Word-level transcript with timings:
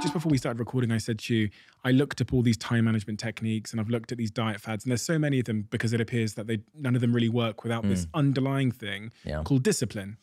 Just 0.00 0.12
before 0.12 0.30
we 0.30 0.36
started 0.36 0.58
recording, 0.58 0.92
I 0.92 0.98
said 0.98 1.18
to 1.20 1.34
you, 1.34 1.50
I 1.82 1.90
looked 1.92 2.20
up 2.20 2.34
all 2.34 2.42
these 2.42 2.58
time 2.58 2.84
management 2.84 3.18
techniques 3.18 3.72
and 3.72 3.80
I've 3.80 3.88
looked 3.88 4.12
at 4.12 4.18
these 4.18 4.30
diet 4.30 4.60
fads, 4.60 4.84
and 4.84 4.90
there's 4.90 5.00
so 5.02 5.18
many 5.18 5.38
of 5.38 5.46
them 5.46 5.66
because 5.70 5.94
it 5.94 6.00
appears 6.00 6.34
that 6.34 6.46
they 6.46 6.58
none 6.74 6.94
of 6.94 7.00
them 7.00 7.14
really 7.14 7.30
work 7.30 7.62
without 7.62 7.88
this 7.88 8.06
underlying 8.12 8.70
thing 8.70 9.12
Yeah. 9.24 9.42
called 9.44 9.62
discipline. 9.62 10.18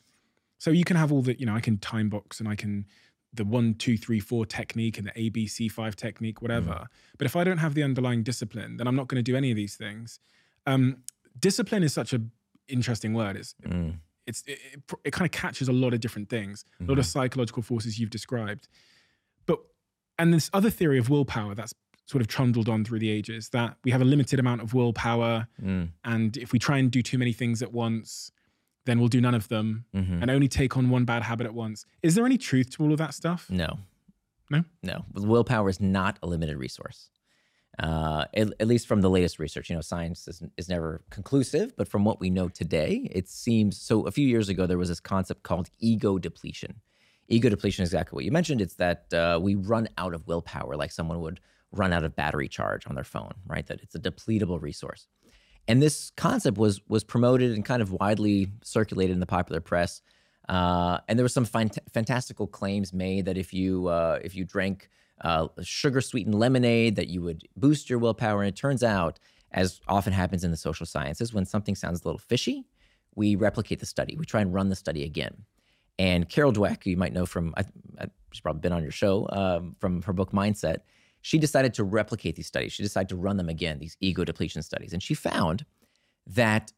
So 0.60 0.70
you 0.70 0.84
can 0.84 0.98
have 0.98 1.12
all 1.12 1.24
the, 1.24 1.40
you 1.40 1.48
know, 1.48 1.56
I 1.56 1.62
can 1.62 1.80
time 1.80 2.10
box 2.10 2.40
and 2.40 2.48
I 2.48 2.56
can 2.56 2.86
the 3.34 3.44
one, 3.46 3.74
two, 3.74 3.98
three, 3.98 4.20
four 4.20 4.46
technique 4.46 4.98
and 5.00 5.08
the 5.08 5.12
ABC 5.14 5.72
five 5.72 5.96
technique, 5.96 6.42
whatever. 6.42 6.86
But 7.18 7.26
if 7.26 7.36
I 7.36 7.44
don't 7.44 7.60
have 7.60 7.74
the 7.74 7.82
underlying 7.82 8.22
discipline, 8.24 8.78
then 8.78 8.88
I'm 8.88 8.96
not 8.96 9.08
going 9.08 9.24
to 9.24 9.32
do 9.32 9.36
any 9.38 9.50
of 9.52 9.56
these 9.56 9.76
things. 9.78 10.20
Um, 10.68 10.98
discipline 11.40 11.82
is 11.82 11.94
such 11.94 12.14
a 12.14 12.22
interesting 12.68 13.14
word. 13.14 13.36
It's 13.38 13.56
Mm. 13.64 14.00
It's 14.28 14.44
it, 14.48 14.60
it, 14.74 14.84
it 15.06 15.12
kind 15.14 15.26
of 15.26 15.32
catches 15.32 15.68
a 15.68 15.72
lot 15.74 15.94
of 15.94 16.00
different 16.00 16.30
things, 16.30 16.66
a 16.80 16.84
lot 16.86 17.00
of 17.00 17.06
psychological 17.06 17.62
forces 17.64 18.00
you've 18.00 18.10
described. 18.10 18.68
But 19.46 19.60
and 20.20 20.34
this 20.34 20.50
other 20.54 20.70
theory 20.70 20.98
of 21.00 21.10
willpower 21.10 21.56
that's 21.56 21.74
sort 22.06 22.22
of 22.22 22.28
trundled 22.28 22.68
on 22.68 22.84
through 22.84 23.00
the 23.00 23.10
ages 23.10 23.50
that 23.50 23.78
we 23.84 23.92
have 23.92 24.02
a 24.02 24.06
limited 24.06 24.40
amount 24.40 24.62
of 24.62 24.74
willpower, 24.74 25.48
Mm. 25.64 25.90
and 26.04 26.36
if 26.38 26.52
we 26.52 26.60
try 26.60 26.78
and 26.78 26.92
do 26.92 27.02
too 27.02 27.18
many 27.18 27.32
things 27.34 27.62
at 27.62 27.72
once, 27.72 28.32
then 28.86 29.00
we'll 29.00 29.08
do 29.08 29.22
none 29.22 29.36
of 29.36 29.48
them 29.48 29.86
Mhm. 29.96 30.22
and 30.22 30.30
only 30.32 30.48
take 30.48 30.76
on 30.76 30.90
one 30.90 31.06
bad 31.06 31.24
habit 31.24 31.46
at 31.46 31.54
once. 31.54 31.86
Is 32.02 32.16
there 32.16 32.26
any 32.26 32.38
truth 32.38 32.72
to 32.72 32.84
all 32.84 32.92
of 32.92 32.98
that 32.98 33.14
stuff? 33.14 33.50
No. 33.50 33.80
No? 34.50 34.66
No. 34.84 35.06
Willpower 35.14 35.70
is 35.70 35.80
not 35.80 36.18
a 36.22 36.28
limited 36.28 36.58
resource. 36.58 37.10
Uh, 37.82 38.26
at, 38.36 38.54
at 38.60 38.68
least 38.68 38.86
from 38.86 39.02
the 39.02 39.10
latest 39.10 39.40
research, 39.40 39.68
you 39.68 39.76
know, 39.76 39.82
science 39.82 40.28
is, 40.28 40.44
is 40.56 40.70
never 40.70 41.02
conclusive, 41.10 41.76
but 41.76 41.88
from 41.88 42.06
what 42.06 42.20
we 42.20 42.30
know 42.30 42.48
today, 42.48 43.10
it 43.12 43.28
seems 43.28 43.82
so. 43.82 44.06
A 44.06 44.12
few 44.12 44.28
years 44.28 44.50
ago, 44.50 44.68
there 44.68 44.78
was 44.78 44.90
this 44.90 45.00
concept 45.00 45.42
called 45.42 45.68
ego 45.80 46.20
depletion. 46.20 46.76
Ego 47.28 47.50
depletion 47.50 47.82
is 47.82 47.90
exactly 47.90 48.16
what 48.16 48.24
you 48.24 48.32
mentioned. 48.32 48.62
It's 48.62 48.76
that 48.76 49.12
uh, 49.14 49.40
we 49.42 49.56
run 49.56 49.90
out 49.98 50.14
of 50.14 50.28
willpower, 50.28 50.76
like 50.76 50.92
someone 50.92 51.22
would 51.22 51.40
run 51.72 51.92
out 51.92 52.04
of 52.04 52.16
battery 52.16 52.48
charge 52.48 52.86
on 52.86 52.94
their 52.94 53.04
phone, 53.04 53.34
right? 53.48 53.66
That 53.66 53.82
it's 53.82 53.96
a 53.96 54.00
depletable 54.00 54.62
resource. 54.62 55.08
And 55.68 55.82
this 55.82 56.12
concept 56.16 56.60
was 56.60 56.82
was 56.88 57.04
promoted 57.04 57.52
and 57.52 57.66
kind 57.66 57.82
of 57.82 57.92
widely 57.94 58.52
circulated 58.64 59.16
in 59.16 59.20
the 59.22 59.26
popular 59.26 59.60
press. 59.60 60.04
Uh, 60.48 61.00
and 61.08 61.18
there 61.18 61.24
were 61.24 61.30
some 61.30 61.46
fant- 61.48 61.80
fantastical 61.92 62.46
claims 62.46 62.94
made 62.94 63.26
that 63.26 63.38
if 63.38 63.54
you 63.54 63.88
uh, 63.88 64.20
if 64.24 64.36
you 64.36 64.46
drank 64.46 64.90
uh, 65.24 65.48
sugar 65.62 66.02
sweetened 66.02 66.36
lemonade, 66.36 66.96
that 66.96 67.08
you 67.08 67.22
would 67.22 67.48
boost 67.56 67.90
your 67.90 68.00
willpower. 68.00 68.42
And 68.42 68.50
it 68.50 68.56
turns 68.56 68.84
out, 68.84 69.20
as 69.52 69.82
often 69.88 70.14
happens 70.14 70.44
in 70.44 70.52
the 70.52 70.58
social 70.58 70.86
sciences, 70.86 71.34
when 71.34 71.46
something 71.46 71.76
sounds 71.76 72.02
a 72.02 72.08
little 72.08 72.20
fishy, 72.20 72.66
we 73.16 73.36
replicate 73.36 73.80
the 73.80 73.86
study. 73.86 74.16
We 74.18 74.26
try 74.26 74.42
and 74.42 74.54
run 74.54 74.70
the 74.70 74.76
study 74.76 75.04
again. 75.04 75.44
And 76.00 76.28
Carol 76.30 76.54
Dweck, 76.54 76.86
you 76.86 76.98
might 76.98 77.14
know 77.14 77.26
from, 77.26 77.54
I, 77.58 77.66
I, 78.00 78.06
she's 78.32 78.42
probably 78.42 78.62
been 78.62 78.72
on 78.72 78.82
your 78.82 78.92
show, 78.92 79.28
um, 79.32 79.76
from 79.80 80.02
her 80.04 80.14
book 80.14 80.32
Mindset, 80.32 80.78
she 81.22 81.38
decided 81.38 81.74
to 81.76 81.84
replicate 81.84 82.36
these 82.36 82.48
studies. 82.48 82.74
She 82.74 82.82
decided 82.82 83.10
to 83.10 83.16
run 83.16 83.38
them 83.38 83.50
again, 83.50 83.78
these 83.78 83.98
ego 84.00 84.24
depletion 84.24 84.64
studies. 84.64 84.94
And 84.94 85.04
she 85.04 85.14
found 85.14 85.66
that 86.26 86.72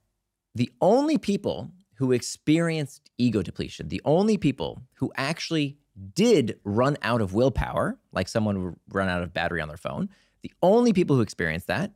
the 0.55 0.71
only 0.81 1.17
people 1.17 1.71
who 1.95 2.11
experienced 2.11 3.09
ego 3.17 3.41
depletion, 3.41 3.87
the 3.87 4.01
only 4.03 4.37
people 4.37 4.81
who 4.95 5.11
actually 5.15 5.77
did 6.13 6.59
run 6.63 6.97
out 7.01 7.21
of 7.21 7.33
willpower, 7.33 7.99
like 8.11 8.27
someone 8.27 8.63
would 8.63 8.75
run 8.91 9.09
out 9.09 9.21
of 9.21 9.33
battery 9.33 9.61
on 9.61 9.67
their 9.67 9.77
phone, 9.77 10.09
the 10.41 10.51
only 10.61 10.93
people 10.93 11.15
who 11.15 11.21
experienced 11.21 11.67
that 11.67 11.91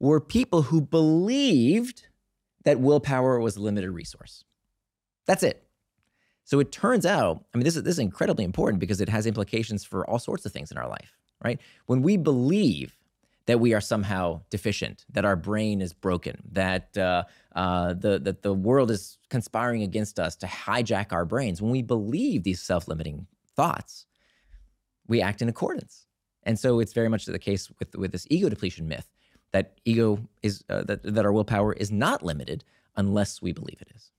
were 0.00 0.20
people 0.20 0.62
who 0.62 0.80
believed 0.80 2.08
that 2.64 2.80
willpower 2.80 3.40
was 3.40 3.56
a 3.56 3.60
limited 3.60 3.90
resource. 3.90 4.44
That's 5.26 5.42
it. 5.42 5.64
So 6.44 6.60
it 6.60 6.72
turns 6.72 7.06
out, 7.06 7.44
I 7.54 7.58
mean, 7.58 7.64
this 7.64 7.76
is 7.76 7.82
this 7.84 7.94
is 7.94 7.98
incredibly 8.00 8.44
important 8.44 8.80
because 8.80 9.00
it 9.00 9.08
has 9.08 9.26
implications 9.26 9.84
for 9.84 10.08
all 10.08 10.18
sorts 10.18 10.44
of 10.44 10.52
things 10.52 10.70
in 10.70 10.78
our 10.78 10.88
life, 10.88 11.16
right? 11.42 11.60
When 11.86 12.02
we 12.02 12.16
believe 12.16 12.98
that 13.46 13.60
we 13.60 13.74
are 13.74 13.80
somehow 13.80 14.40
deficient, 14.50 15.04
that 15.12 15.24
our 15.24 15.36
brain 15.36 15.80
is 15.80 15.92
broken, 15.92 16.42
that 16.52 16.96
uh, 16.96 17.24
uh, 17.54 17.94
the 17.94 18.18
that 18.18 18.42
the 18.42 18.54
world 18.54 18.90
is 18.90 19.18
conspiring 19.30 19.82
against 19.82 20.18
us 20.18 20.36
to 20.36 20.46
hijack 20.46 21.12
our 21.12 21.24
brains. 21.24 21.60
When 21.60 21.72
we 21.72 21.82
believe 21.82 22.44
these 22.44 22.62
self-limiting 22.62 23.26
thoughts, 23.56 24.06
we 25.06 25.20
act 25.20 25.42
in 25.42 25.48
accordance. 25.48 26.06
And 26.44 26.58
so 26.58 26.80
it's 26.80 26.92
very 26.92 27.08
much 27.08 27.24
the 27.26 27.38
case 27.38 27.70
with 27.78 27.96
with 27.96 28.12
this 28.12 28.26
ego 28.30 28.48
depletion 28.48 28.88
myth 28.88 29.08
that 29.52 29.78
ego 29.84 30.18
is 30.42 30.64
uh, 30.68 30.82
that 30.84 31.02
that 31.02 31.24
our 31.24 31.32
willpower 31.32 31.72
is 31.72 31.90
not 31.90 32.22
limited 32.22 32.64
unless 32.96 33.42
we 33.42 33.52
believe 33.52 33.80
it 33.80 33.88
is. 33.94 34.10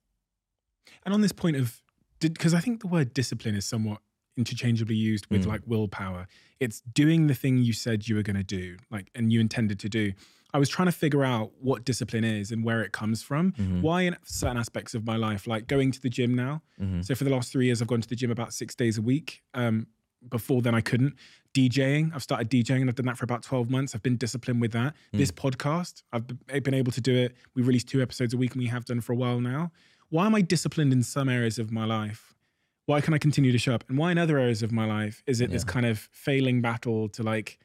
And 1.06 1.14
on 1.14 1.22
this 1.22 1.34
point 1.34 1.58
of, 1.58 1.82
because 2.20 2.54
I 2.54 2.60
think 2.60 2.82
the 2.82 2.88
word 2.88 3.14
discipline 3.14 3.56
is 3.56 3.66
somewhat 3.66 4.00
interchangeably 4.38 4.96
used 4.96 5.28
with 5.30 5.44
Mm. 5.46 5.48
like 5.48 5.62
willpower. 5.66 6.28
It's 6.60 6.82
doing 6.82 7.28
the 7.28 7.34
thing 7.36 7.58
you 7.60 7.74
said 7.74 8.08
you 8.08 8.16
were 8.16 8.24
going 8.24 8.36
to 8.38 8.44
do, 8.44 8.78
like, 8.90 9.10
and 9.16 9.32
you 9.32 9.40
intended 9.40 9.80
to 9.80 9.90
do. 9.90 10.14
I 10.56 10.60
was 10.60 10.70
trying 10.70 10.86
to 10.88 10.92
figure 10.92 11.24
out 11.24 11.52
what 11.60 11.84
discipline 11.84 12.24
is 12.24 12.52
and 12.52 12.64
where 12.64 12.82
it 12.84 12.92
comes 12.92 13.24
from. 13.24 13.54
Mhm. 13.54 13.82
Why 13.82 14.04
in 14.04 14.16
certain 14.24 14.58
aspects 14.58 14.94
of 14.94 15.04
my 15.06 15.16
life, 15.16 15.48
like 15.48 15.68
going 15.68 15.92
to 15.92 16.00
the 16.02 16.10
gym 16.10 16.36
now. 16.36 16.62
Mhm. 16.80 17.04
So 17.04 17.16
for 17.16 17.24
the 17.24 17.32
last 17.32 17.52
three 17.52 17.66
years, 17.66 17.82
I've 17.82 17.88
gone 17.88 18.02
to 18.02 18.08
the 18.10 18.16
gym 18.16 18.30
about 18.32 18.54
six 18.54 18.76
days 18.76 18.98
a 18.98 19.02
week. 19.02 19.42
Um, 19.56 19.88
before 20.30 20.62
then, 20.62 20.74
I 20.76 20.82
couldn't. 20.82 21.16
DJing, 21.54 22.12
I've 22.14 22.24
started 22.24 22.50
DJing 22.50 22.82
and 22.82 22.90
I've 22.90 22.96
done 22.96 23.08
that 23.08 23.18
for 23.18 23.26
about 23.26 23.44
12 23.44 23.70
months. 23.70 23.94
I've 23.94 24.04
been 24.04 24.16
disciplined 24.18 24.62
with 24.62 24.72
that. 24.72 24.96
This 25.12 25.32
podcast, 25.32 26.04
I've 26.14 26.26
been 26.64 26.74
able 26.74 26.92
to 26.94 27.02
do 27.02 27.14
it. 27.16 27.36
We 27.56 27.62
release 27.64 27.84
two 27.84 28.02
episodes 28.02 28.34
a 28.34 28.38
week 28.38 28.54
and 28.54 28.62
we 28.62 28.68
have 28.70 28.86
done 28.86 29.02
for 29.02 29.12
a 29.14 29.16
while 29.16 29.40
now. 29.42 29.72
Why 30.10 30.26
am 30.28 30.36
I 30.36 30.42
disciplined 30.42 30.94
in 30.94 31.04
some 31.04 31.30
areas 31.30 31.58
of 31.60 31.72
my 31.72 31.86
life? 31.86 32.33
Why 32.86 33.02
can 33.02 33.14
I 33.14 33.18
continue 33.18 33.52
to 33.52 33.58
show 33.58 33.74
up? 33.74 33.84
And 33.88 33.98
why 33.98 34.12
in 34.12 34.18
other 34.18 34.38
areas 34.38 34.62
of 34.62 34.72
my 34.72 34.86
life 34.86 35.24
is 35.26 35.40
it 35.42 35.52
this 35.52 35.64
kind 35.64 35.86
of 35.86 36.10
failing 36.12 36.62
battle 36.62 37.08
to 37.10 37.24
like, 37.24 37.58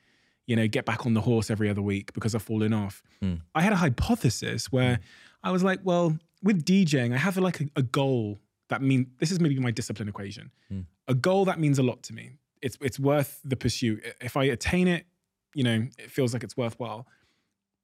you 0.46 0.54
know, 0.54 0.68
get 0.68 0.84
back 0.84 1.06
on 1.06 1.14
the 1.14 1.20
horse 1.20 1.50
every 1.50 1.68
other 1.68 1.82
week 1.82 2.12
because 2.12 2.34
I've 2.34 2.42
fallen 2.42 2.72
off? 2.72 3.02
Mm. 3.22 3.40
I 3.54 3.62
had 3.62 3.72
a 3.72 3.76
hypothesis 3.76 4.70
where 4.70 5.00
I 5.42 5.50
was 5.50 5.64
like, 5.64 5.80
well, 5.82 6.16
with 6.42 6.64
DJing, 6.64 7.12
I 7.12 7.16
have 7.16 7.36
like 7.36 7.60
a, 7.60 7.64
a 7.76 7.82
goal 7.82 8.38
that 8.68 8.82
mean 8.82 9.10
this 9.18 9.30
is 9.30 9.40
maybe 9.40 9.58
my 9.58 9.70
discipline 9.70 10.08
equation. 10.08 10.50
Mm. 10.72 10.84
A 11.08 11.14
goal 11.14 11.44
that 11.46 11.58
means 11.58 11.78
a 11.78 11.82
lot 11.82 12.02
to 12.04 12.12
me. 12.12 12.32
It's 12.62 12.76
it's 12.80 12.98
worth 12.98 13.40
the 13.44 13.56
pursuit. 13.56 14.04
If 14.20 14.36
I 14.36 14.44
attain 14.44 14.88
it, 14.88 15.06
you 15.54 15.64
know, 15.64 15.86
it 15.98 16.10
feels 16.10 16.32
like 16.32 16.44
it's 16.44 16.56
worthwhile. 16.56 17.06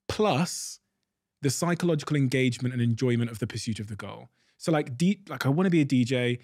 Plus 0.09 0.81
the 1.43 1.51
psychological 1.51 2.17
engagement 2.17 2.73
and 2.73 2.83
enjoyment 2.83 3.31
of 3.31 3.39
the 3.39 3.47
pursuit 3.47 3.79
of 3.79 3.89
the 3.89 3.97
goal. 3.97 4.29
So 4.57 4.73
like 4.73 4.97
D, 4.97 5.21
like 5.29 5.47
I 5.47 5.49
want 5.49 5.67
to 5.67 5.71
be 5.71 5.81
a 5.81 5.87
DJ. 5.87 6.41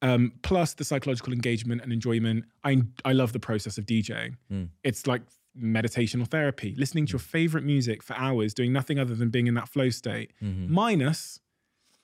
Um, 0.00 0.32
plus 0.42 0.74
the 0.74 0.84
psychological 0.84 1.32
engagement 1.32 1.82
and 1.82 1.92
enjoyment. 1.92 2.44
I 2.64 2.82
I 3.04 3.12
love 3.12 3.32
the 3.32 3.40
process 3.40 3.78
of 3.78 3.86
DJing. 3.86 4.36
Mm. 4.52 4.68
It's 4.84 5.06
like 5.08 5.22
meditation 5.56 6.20
or 6.22 6.24
therapy, 6.26 6.74
listening 6.78 7.04
to 7.06 7.12
your 7.14 7.18
favorite 7.18 7.64
music 7.64 8.02
for 8.04 8.14
hours, 8.14 8.54
doing 8.54 8.72
nothing 8.72 8.98
other 9.00 9.16
than 9.16 9.28
being 9.30 9.48
in 9.48 9.54
that 9.54 9.68
flow 9.68 9.90
state. 9.90 10.32
Mhm. 10.40 10.68
Minus, 10.68 11.40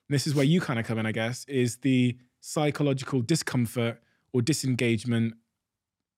this 0.09 0.27
is 0.27 0.34
where 0.34 0.44
you 0.44 0.60
kind 0.60 0.81
of 0.81 0.87
come 0.87 0.99
in, 0.99 1.06
I 1.06 1.12
guess, 1.12 1.44
is 1.47 1.77
the 1.78 2.16
psychological 2.41 3.21
discomfort 3.22 4.03
or 4.32 4.43
disengagement 4.43 5.34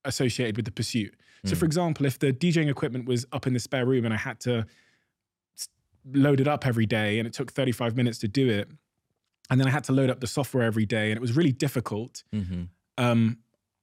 associated 0.03 0.55
with 0.57 0.65
the 0.65 0.71
pursuit. 0.71 1.15
So, 1.45 1.53
Mm. 1.53 1.59
for 1.59 1.65
example, 1.65 2.05
if 2.07 2.17
the 2.17 2.33
DJing 2.33 2.69
equipment 2.69 3.05
was 3.05 3.27
up 3.31 3.45
in 3.45 3.53
the 3.53 3.59
spare 3.59 3.85
room 3.85 4.03
and 4.03 4.13
I 4.15 4.17
had 4.17 4.39
to 4.41 4.65
load 6.11 6.39
it 6.39 6.47
up 6.47 6.65
every 6.65 6.85
day 6.85 7.19
and 7.19 7.27
it 7.27 7.33
took 7.33 7.51
35 7.51 7.95
minutes 7.95 8.17
to 8.19 8.27
do 8.27 8.49
it, 8.49 8.67
and 9.49 9.59
then 9.59 9.67
I 9.67 9.71
had 9.71 9.83
to 9.85 9.91
load 9.93 10.09
up 10.09 10.19
the 10.19 10.27
software 10.27 10.63
every 10.63 10.85
day 10.85 11.09
and 11.11 11.17
it 11.17 11.21
was 11.21 11.35
really 11.35 11.51
difficult, 11.51 12.23
Mhm. 12.33 12.69
um, 12.97 13.37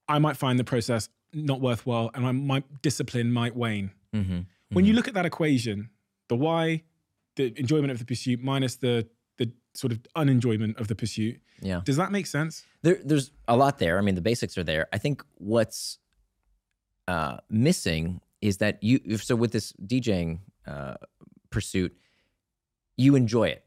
I 0.09 0.19
might 0.19 0.37
find 0.37 0.59
the 0.59 0.65
process 0.65 1.09
not 1.33 1.61
worthwhile 1.61 2.11
and 2.15 2.23
my, 2.25 2.33
my 2.33 2.63
discipline 2.83 3.33
might 3.33 3.57
wane. 3.57 3.91
Mhm. 4.15 4.47
When 4.71 4.85
you 4.85 4.93
look 4.93 5.09
at 5.09 5.15
that 5.15 5.25
equation, 5.27 5.91
the 6.29 6.37
why, 6.37 6.83
the 7.37 7.53
enjoyment 7.59 7.91
of 7.93 7.99
the 7.99 8.05
pursuit 8.05 8.41
minus 8.43 8.77
the 8.77 9.09
the 9.37 9.51
sort 9.75 9.93
of 9.93 9.99
unenjoyment 10.15 10.77
of 10.79 10.87
the 10.87 10.95
pursuit, 10.95 11.41
Yeah. 11.61 11.81
does 11.85 11.97
that 11.97 12.13
make 12.13 12.27
sense? 12.29 12.65
There, 12.83 13.01
there's 13.05 13.33
a 13.49 13.57
lot 13.57 13.79
there. 13.79 13.99
I 13.99 14.01
mean, 14.03 14.15
the 14.15 14.21
basics 14.21 14.56
are 14.56 14.62
there. 14.62 14.87
I 14.93 14.99
think 14.99 15.25
what's 15.38 15.99
uh, 17.09 17.38
missing 17.50 18.21
is 18.41 18.59
that 18.59 18.81
you. 18.83 19.19
So 19.19 19.35
with 19.37 19.50
this 19.53 19.73
DJing 19.85 20.38
uh, 20.67 20.94
pursuit, 21.50 21.97
you 22.97 23.17
enjoy 23.17 23.49
it, 23.49 23.63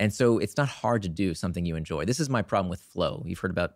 and 0.00 0.12
so 0.12 0.38
it's 0.38 0.56
not 0.56 0.68
hard 0.68 1.02
to 1.02 1.08
do 1.10 1.34
something 1.34 1.66
you 1.66 1.76
enjoy. 1.76 2.06
This 2.06 2.18
is 2.18 2.30
my 2.30 2.40
problem 2.40 2.70
with 2.70 2.80
flow. 2.80 3.22
You've 3.26 3.38
heard 3.38 3.50
about 3.50 3.74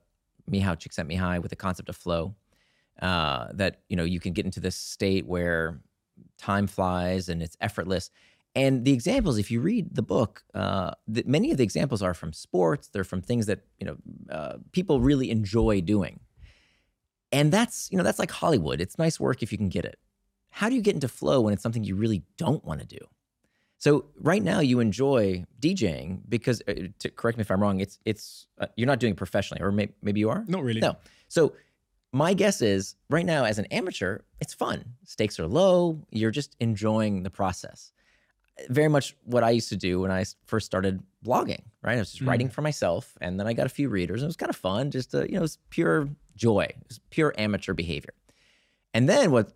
Mihaly 0.50 0.79
Csikszentmihalyi 0.79 1.43
with 1.43 1.50
the 1.50 1.56
concept 1.56 1.91
of 1.91 1.97
flow. 1.97 2.35
Uh, 3.03 3.49
that 3.53 3.82
you 3.88 3.97
know 3.97 4.05
you 4.05 4.21
can 4.21 4.32
get 4.32 4.44
into 4.44 4.61
this 4.61 4.76
state 4.76 5.26
where 5.26 5.81
time 6.38 6.67
flies 6.67 7.29
and 7.29 7.43
it's 7.43 7.56
effortless. 7.61 8.11
And 8.56 8.85
the 8.85 8.93
examples, 8.93 9.37
if 9.37 9.50
you 9.50 9.61
read 9.61 9.94
the 9.97 10.03
book, 10.03 10.44
uh, 10.55 10.93
the, 11.09 11.25
many 11.26 11.50
of 11.50 11.56
the 11.59 11.65
examples 11.65 12.03
are 12.03 12.15
from 12.15 12.32
sports. 12.32 12.88
They're 12.88 13.05
from 13.05 13.20
things 13.20 13.47
that 13.47 13.61
you 13.79 13.87
know 13.87 13.97
uh, 14.31 14.56
people 14.73 15.00
really 15.00 15.31
enjoy 15.31 15.82
doing. 15.82 16.20
And 17.32 17.53
that's 17.53 17.88
you 17.91 17.99
know 17.99 18.05
that's 18.05 18.19
like 18.19 18.31
Hollywood. 18.31 18.81
It's 18.81 18.97
nice 18.97 19.20
work 19.20 19.43
if 19.43 19.53
you 19.53 19.59
can 19.59 19.69
get 19.69 19.85
it. 19.85 19.99
How 20.49 20.70
do 20.70 20.75
you 20.75 20.82
get 20.82 20.94
into 20.94 21.09
flow 21.09 21.43
when 21.43 21.53
it's 21.53 21.62
something 21.62 21.85
you 21.85 21.97
really 21.97 22.23
don't 22.38 22.65
want 22.65 22.81
to 22.81 22.87
do? 22.87 23.05
So 23.85 24.07
right 24.19 24.43
now 24.43 24.61
you 24.61 24.81
enjoy 24.81 25.45
DJing 25.61 26.23
because, 26.27 26.63
uh, 26.67 26.73
to, 27.01 27.11
correct 27.11 27.37
me 27.37 27.43
if 27.43 27.51
I'm 27.51 27.61
wrong, 27.61 27.81
it's 27.81 27.99
it's 28.07 28.47
uh, 28.59 28.69
you're 28.77 28.87
not 28.87 28.99
doing 28.99 29.13
it 29.13 29.19
professionally, 29.19 29.61
or 29.63 29.71
may, 29.71 29.89
maybe 30.01 30.21
you 30.21 30.31
are. 30.31 30.43
Not 30.49 30.63
really. 30.65 30.81
No. 30.81 30.97
So 31.29 31.53
my 32.11 32.33
guess 32.33 32.63
is 32.63 32.97
right 33.11 33.27
now 33.27 33.45
as 33.45 33.59
an 33.59 33.67
amateur, 33.67 34.21
it's 34.41 34.55
fun. 34.55 34.79
Stakes 35.05 35.39
are 35.39 35.47
low. 35.47 36.01
You're 36.11 36.31
just 36.31 36.57
enjoying 36.61 37.25
the 37.25 37.31
process. 37.41 37.93
Very 38.71 38.89
much 38.89 39.15
what 39.25 39.43
I 39.45 39.51
used 39.51 39.69
to 39.69 39.77
do 39.77 40.01
when 40.01 40.11
I 40.11 40.25
first 40.47 40.65
started 40.65 41.03
blogging. 41.23 41.65
Right, 41.83 41.97
I 41.97 41.99
was 41.99 42.13
just 42.13 42.23
Mm. 42.23 42.29
writing 42.29 42.49
for 42.49 42.63
myself, 42.63 43.19
and 43.21 43.39
then 43.39 43.47
I 43.47 43.53
got 43.53 43.67
a 43.67 43.75
few 43.81 43.91
readers. 43.91 44.23
And 44.23 44.29
it 44.29 44.33
was 44.35 44.37
kind 44.37 44.49
of 44.49 44.57
fun. 44.57 44.93
Just 44.93 45.11
to, 45.11 45.27
you 45.29 45.35
know, 45.35 45.41
it 45.45 45.49
was 45.51 45.59
pure 45.69 46.09
joy. 46.37 46.69
It 46.71 46.89
was 46.89 47.01
pure 47.11 47.35
amateur 47.37 47.75
behavior. 47.75 48.15
And 48.95 49.11
then 49.11 49.31
what 49.31 49.53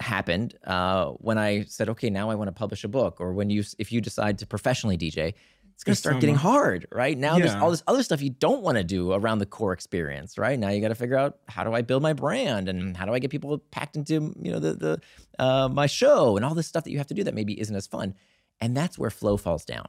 happened 0.00 0.56
uh, 0.66 1.06
when 1.12 1.38
I 1.38 1.64
said, 1.64 1.88
okay, 1.90 2.10
now 2.10 2.30
I 2.30 2.34
want 2.34 2.48
to 2.48 2.52
publish 2.52 2.84
a 2.84 2.88
book, 2.88 3.20
or 3.20 3.32
when 3.32 3.50
you, 3.50 3.64
if 3.78 3.92
you 3.92 4.00
decide 4.00 4.38
to 4.38 4.46
professionally 4.46 4.98
DJ, 4.98 5.34
it's 5.80 5.84
going 5.84 5.94
to 5.94 5.98
start 5.98 6.20
getting 6.20 6.34
hard, 6.34 6.86
right? 6.92 7.16
Now 7.16 7.38
there's 7.38 7.54
all 7.54 7.70
this 7.70 7.82
other 7.86 8.02
stuff 8.02 8.20
you 8.20 8.28
don't 8.28 8.60
want 8.60 8.76
to 8.76 8.84
do 8.84 9.12
around 9.12 9.38
the 9.38 9.46
core 9.46 9.72
experience, 9.72 10.36
right? 10.36 10.58
Now 10.58 10.68
you 10.68 10.82
got 10.82 10.88
to 10.88 10.94
figure 10.94 11.16
out 11.16 11.38
how 11.48 11.64
do 11.64 11.72
I 11.72 11.80
build 11.80 12.02
my 12.02 12.12
brand 12.12 12.68
and 12.68 12.94
how 12.94 13.06
do 13.06 13.14
I 13.14 13.18
get 13.18 13.30
people 13.30 13.56
packed 13.56 13.96
into 13.96 14.34
you 14.42 14.52
know 14.52 14.58
the 14.58 14.74
the 14.74 15.00
uh, 15.42 15.70
my 15.70 15.86
show 15.86 16.36
and 16.36 16.44
all 16.44 16.54
this 16.54 16.66
stuff 16.66 16.84
that 16.84 16.90
you 16.90 16.98
have 16.98 17.06
to 17.06 17.14
do 17.14 17.24
that 17.24 17.34
maybe 17.34 17.58
isn't 17.58 17.74
as 17.74 17.86
fun, 17.86 18.14
and 18.60 18.76
that's 18.76 18.98
where 18.98 19.08
flow 19.08 19.38
falls 19.38 19.64
down. 19.64 19.86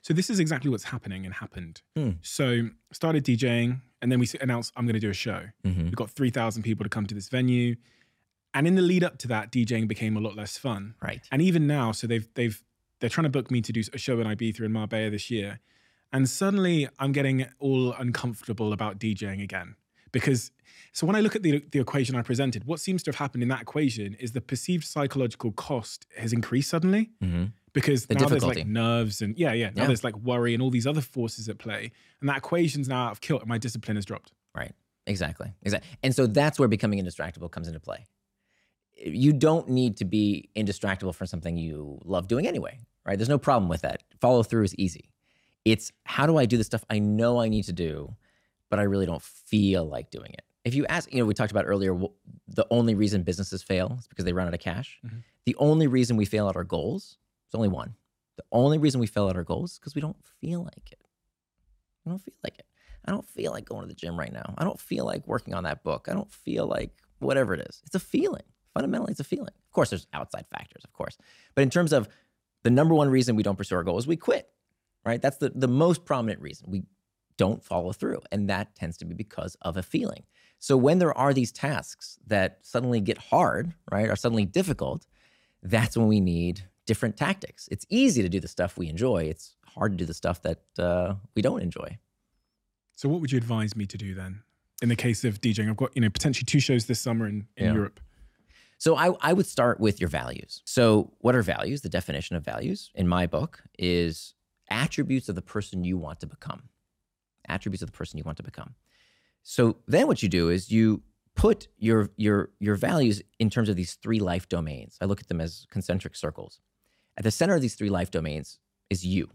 So 0.00 0.14
this 0.14 0.30
is 0.30 0.38
exactly 0.38 0.70
what's 0.70 0.84
happening 0.84 1.26
and 1.26 1.34
happened. 1.34 1.82
Hmm. 1.94 2.12
So 2.22 2.70
started 2.92 3.22
DJing, 3.22 3.82
and 4.00 4.10
then 4.10 4.18
we 4.18 4.28
announced 4.40 4.72
I'm 4.74 4.86
going 4.86 4.94
to 4.94 5.00
do 5.00 5.10
a 5.10 5.14
show. 5.14 5.42
Mm-hmm. 5.66 5.84
We 5.84 5.90
got 5.90 6.08
three 6.08 6.30
thousand 6.30 6.62
people 6.62 6.84
to 6.84 6.88
come 6.88 7.04
to 7.04 7.14
this 7.14 7.28
venue, 7.28 7.76
and 8.56 8.66
in 8.66 8.74
the 8.74 8.82
lead 8.82 9.04
up 9.04 9.18
to 9.18 9.28
that, 9.28 9.52
DJing 9.52 9.86
became 9.86 10.16
a 10.16 10.20
lot 10.20 10.34
less 10.36 10.58
fun. 10.58 10.94
Right. 11.02 11.22
And 11.30 11.40
even 11.42 11.66
now, 11.66 11.92
so 11.92 12.06
they've 12.06 12.28
they've 12.34 12.60
they're 13.00 13.10
trying 13.10 13.24
to 13.30 13.30
book 13.38 13.50
me 13.50 13.60
to 13.60 13.72
do 13.72 13.82
a 13.92 13.98
show 13.98 14.18
in 14.20 14.26
Ibiza 14.26 14.60
in 14.60 14.72
Marbella 14.72 15.10
this 15.10 15.30
year, 15.30 15.60
and 16.12 16.28
suddenly 16.28 16.88
I'm 16.98 17.12
getting 17.12 17.46
all 17.58 17.92
uncomfortable 17.92 18.72
about 18.72 18.98
DJing 18.98 19.42
again 19.42 19.76
because. 20.12 20.50
So 20.92 21.06
when 21.06 21.14
I 21.14 21.20
look 21.20 21.36
at 21.36 21.42
the 21.42 21.62
the 21.72 21.78
equation 21.78 22.16
I 22.16 22.22
presented, 22.22 22.64
what 22.64 22.80
seems 22.80 23.02
to 23.02 23.10
have 23.10 23.16
happened 23.16 23.42
in 23.42 23.50
that 23.50 23.60
equation 23.60 24.14
is 24.14 24.32
the 24.32 24.40
perceived 24.40 24.84
psychological 24.84 25.52
cost 25.52 26.06
has 26.16 26.32
increased 26.32 26.70
suddenly 26.70 27.10
Mm-hmm. 27.22 27.44
because 27.74 28.06
The 28.06 28.14
now 28.14 28.28
there's 28.28 28.42
like 28.42 28.66
nerves 28.66 29.20
and 29.20 29.36
yeah, 29.36 29.52
yeah. 29.52 29.70
Now 29.74 29.82
Yeah. 29.82 29.86
there's 29.88 30.04
like 30.04 30.16
worry 30.16 30.54
and 30.54 30.62
all 30.62 30.70
these 30.70 30.86
other 30.86 31.02
forces 31.02 31.50
at 31.50 31.58
play, 31.58 31.92
and 32.20 32.28
that 32.30 32.38
equation's 32.38 32.88
now 32.88 33.06
out 33.08 33.12
of 33.12 33.20
kilt, 33.20 33.42
and 33.42 33.48
my 33.48 33.58
discipline 33.58 33.96
has 33.96 34.06
dropped. 34.06 34.32
Right. 34.54 34.72
Exactly. 35.06 35.52
Exactly. 35.62 35.88
And 36.02 36.14
so 36.14 36.26
that's 36.26 36.58
where 36.58 36.68
becoming 36.68 36.98
indistractable 37.04 37.50
comes 37.50 37.68
into 37.68 37.80
play. 37.80 38.06
You 38.96 39.32
don't 39.32 39.68
need 39.68 39.96
to 39.98 40.04
be 40.04 40.48
indistractable 40.56 41.14
for 41.14 41.26
something 41.26 41.56
you 41.56 42.00
love 42.04 42.28
doing 42.28 42.46
anyway, 42.46 42.78
right? 43.04 43.18
There's 43.18 43.28
no 43.28 43.38
problem 43.38 43.68
with 43.68 43.82
that. 43.82 44.02
Follow 44.20 44.42
through 44.42 44.64
is 44.64 44.74
easy. 44.76 45.10
It's 45.64 45.92
how 46.04 46.26
do 46.26 46.38
I 46.38 46.46
do 46.46 46.56
the 46.56 46.64
stuff 46.64 46.84
I 46.88 46.98
know 46.98 47.38
I 47.40 47.48
need 47.48 47.64
to 47.64 47.72
do, 47.72 48.14
but 48.70 48.78
I 48.78 48.84
really 48.84 49.06
don't 49.06 49.22
feel 49.22 49.84
like 49.84 50.10
doing 50.10 50.32
it. 50.32 50.42
If 50.64 50.74
you 50.74 50.86
ask, 50.86 51.12
you 51.12 51.20
know, 51.20 51.26
we 51.26 51.34
talked 51.34 51.52
about 51.52 51.66
earlier, 51.66 51.94
the 52.48 52.66
only 52.70 52.94
reason 52.94 53.22
businesses 53.22 53.62
fail 53.62 53.96
is 53.98 54.06
because 54.08 54.24
they 54.24 54.32
run 54.32 54.46
out 54.48 54.54
of 54.54 54.60
cash. 54.60 54.98
Mhm. 55.04 55.22
The 55.44 55.54
only 55.56 55.86
reason 55.86 56.16
we 56.16 56.24
fail 56.24 56.48
at 56.48 56.56
our 56.56 56.64
goals 56.64 57.18
is 57.48 57.54
only 57.54 57.68
one. 57.68 57.94
The 58.36 58.44
only 58.50 58.78
reason 58.78 59.00
we 59.00 59.06
fail 59.06 59.28
at 59.28 59.36
our 59.36 59.44
goals 59.44 59.72
is 59.72 59.78
because 59.78 59.94
we 59.94 60.00
don't 60.00 60.16
feel 60.40 60.64
like 60.64 60.90
it. 60.90 61.00
I 62.04 62.10
don't 62.10 62.18
feel 62.18 62.34
like 62.42 62.58
it. 62.58 62.66
I 63.04 63.12
don't 63.12 63.26
feel 63.28 63.52
like 63.52 63.64
going 63.64 63.82
to 63.82 63.88
the 63.88 63.94
gym 63.94 64.18
right 64.18 64.32
now. 64.32 64.54
I 64.58 64.64
don't 64.64 64.80
feel 64.80 65.04
like 65.04 65.26
working 65.26 65.54
on 65.54 65.64
that 65.64 65.84
book. 65.84 66.08
I 66.10 66.14
don't 66.14 66.30
feel 66.30 66.66
like 66.66 66.90
whatever 67.20 67.54
it 67.54 67.60
is. 67.68 67.82
It's 67.86 67.94
a 67.94 68.00
feeling. 68.00 68.42
Fundamentally, 68.76 69.10
it's 69.12 69.20
a 69.20 69.24
feeling. 69.24 69.48
Of 69.66 69.72
course, 69.72 69.88
there's 69.88 70.06
outside 70.12 70.44
factors, 70.50 70.84
of 70.84 70.92
course. 70.92 71.16
But 71.54 71.62
in 71.62 71.70
terms 71.70 71.94
of 71.94 72.10
the 72.62 72.68
number 72.70 72.94
one 72.94 73.08
reason 73.08 73.34
we 73.34 73.42
don't 73.42 73.56
pursue 73.56 73.74
our 73.76 73.82
goal 73.82 73.96
is 73.96 74.06
we 74.06 74.16
quit, 74.16 74.50
right? 75.02 75.22
That's 75.22 75.38
the, 75.38 75.48
the 75.54 75.66
most 75.66 76.04
prominent 76.04 76.42
reason. 76.42 76.66
We 76.70 76.82
don't 77.38 77.64
follow 77.64 77.92
through. 77.92 78.20
And 78.30 78.50
that 78.50 78.74
tends 78.76 78.98
to 78.98 79.06
be 79.06 79.14
because 79.14 79.56
of 79.62 79.78
a 79.78 79.82
feeling. 79.82 80.24
So 80.58 80.76
when 80.76 80.98
there 80.98 81.16
are 81.16 81.32
these 81.32 81.52
tasks 81.52 82.18
that 82.26 82.58
suddenly 82.60 83.00
get 83.00 83.16
hard, 83.16 83.72
right, 83.90 84.10
are 84.10 84.16
suddenly 84.16 84.44
difficult, 84.44 85.06
that's 85.62 85.96
when 85.96 86.06
we 86.06 86.20
need 86.20 86.62
different 86.84 87.16
tactics. 87.16 87.70
It's 87.70 87.86
easy 87.88 88.20
to 88.20 88.28
do 88.28 88.40
the 88.40 88.48
stuff 88.48 88.76
we 88.76 88.90
enjoy. 88.90 89.24
It's 89.24 89.56
hard 89.64 89.92
to 89.92 89.96
do 89.96 90.04
the 90.04 90.12
stuff 90.12 90.42
that 90.42 90.60
uh, 90.78 91.14
we 91.34 91.40
don't 91.40 91.62
enjoy. 91.62 91.96
So 92.94 93.08
what 93.08 93.22
would 93.22 93.32
you 93.32 93.38
advise 93.38 93.74
me 93.74 93.86
to 93.86 93.96
do 93.96 94.14
then? 94.14 94.42
In 94.82 94.90
the 94.90 94.96
case 94.96 95.24
of 95.24 95.40
DJing, 95.40 95.70
I've 95.70 95.76
got 95.78 95.92
you 95.94 96.02
know 96.02 96.10
potentially 96.10 96.44
two 96.44 96.60
shows 96.60 96.84
this 96.84 97.00
summer 97.00 97.26
in, 97.26 97.46
in 97.56 97.64
Yeah. 97.66 97.72
Europe. 97.72 98.00
So 98.78 98.96
I, 98.96 99.12
I 99.20 99.32
would 99.32 99.46
start 99.46 99.80
with 99.80 100.00
your 100.00 100.08
values. 100.08 100.62
So 100.64 101.12
what 101.18 101.34
are 101.34 101.42
values? 101.42 101.80
The 101.80 101.88
definition 101.88 102.36
of 102.36 102.44
values 102.44 102.90
in 102.94 103.08
my 103.08 103.26
book 103.26 103.62
is 103.78 104.34
attributes 104.68 105.28
of 105.28 105.34
the 105.34 105.42
person 105.42 105.84
you 105.84 105.96
want 105.96 106.20
to 106.20 106.26
become. 106.26 106.64
Attributes 107.48 107.82
of 107.82 107.90
the 107.90 107.96
person 107.96 108.18
you 108.18 108.24
want 108.24 108.36
to 108.38 108.42
become. 108.42 108.74
So 109.42 109.76
then 109.86 110.06
what 110.06 110.22
you 110.22 110.28
do 110.28 110.50
is 110.50 110.70
you 110.70 111.02
put 111.36 111.68
your 111.78 112.10
your 112.16 112.50
your 112.58 112.74
values 112.74 113.22
in 113.38 113.50
terms 113.50 113.68
of 113.68 113.76
these 113.76 113.94
three 113.94 114.18
life 114.18 114.48
domains. 114.48 114.98
I 115.00 115.04
look 115.04 115.20
at 115.20 115.28
them 115.28 115.40
as 115.40 115.66
concentric 115.70 116.16
circles. 116.16 116.60
At 117.16 117.24
the 117.24 117.30
center 117.30 117.54
of 117.54 117.62
these 117.62 117.76
three 117.76 117.90
life 117.90 118.10
domains 118.10 118.58
is 118.90 119.06
you. 119.06 119.28